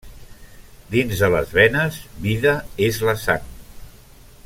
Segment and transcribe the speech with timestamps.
[0.93, 2.55] Dins de les venes vida
[2.89, 3.49] és la sang.